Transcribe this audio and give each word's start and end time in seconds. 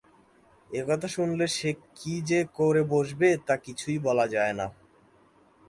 এ 0.69 0.81
কথা 0.87 1.07
শুনলে 1.07 1.45
সে 1.47 1.69
কী 1.95 2.13
যে 2.21 2.39
করে 2.53 2.81
বসবে 2.83 3.29
তা 3.47 3.55
কিছুই 3.57 3.97
বলা 3.99 4.25
যায় 4.27 4.53
না। 4.53 4.67